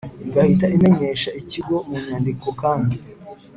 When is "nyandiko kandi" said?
2.05-2.95